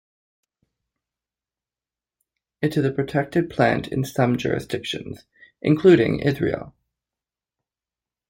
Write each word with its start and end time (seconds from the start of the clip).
It 2.63 2.75
is 2.75 2.83
a 2.83 2.91
protected 2.91 3.51
plant 3.51 3.89
in 3.89 4.03
some 4.03 4.35
jurisdictions, 4.35 5.25
including 5.61 6.21
Israel. 6.21 6.73